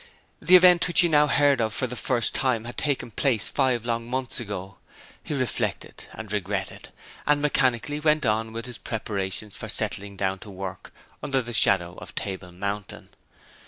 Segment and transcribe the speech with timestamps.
[0.41, 3.85] The event which he now heard of for the first time had taken place five
[3.85, 4.77] long months ago.
[5.23, 6.89] He reflected, and regretted
[7.27, 10.91] and mechanically went on with his preparations for settling down to work
[11.21, 13.09] under the shadow of Table Mountain.